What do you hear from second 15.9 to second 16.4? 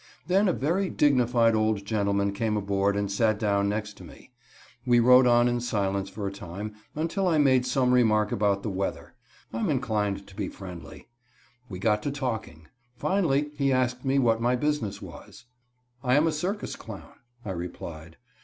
"I am a